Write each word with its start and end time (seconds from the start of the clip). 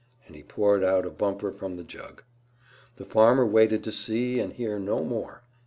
and 0.25 0.35
he 0.35 0.41
poured 0.41 0.83
out 0.83 1.05
a 1.05 1.11
bumper 1.11 1.51
from 1.51 1.75
the 1.75 1.83
jug. 1.83 2.23
The 2.95 3.05
farmer 3.05 3.45
waited 3.45 3.83
to 3.83 3.91
see 3.91 4.39
and 4.39 4.51
hear 4.51 4.79
no 4.79 5.03
more. 5.05 5.43